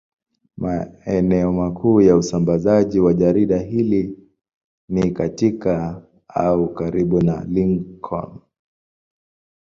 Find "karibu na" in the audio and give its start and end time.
6.73-7.43